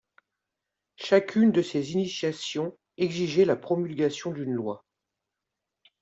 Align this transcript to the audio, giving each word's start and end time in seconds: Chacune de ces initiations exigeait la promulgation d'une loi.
Chacune 0.95 1.51
de 1.51 1.61
ces 1.61 1.91
initiations 1.91 2.75
exigeait 2.97 3.45
la 3.45 3.55
promulgation 3.55 4.31
d'une 4.31 4.49
loi. 4.51 4.83